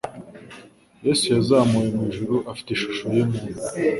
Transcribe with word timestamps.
Yesu 1.05 1.25
yazamuwe 1.35 1.87
mu 1.95 2.03
ijuru 2.09 2.35
afite 2.51 2.69
ishusho 2.71 3.03
y'umuntu. 3.15 3.61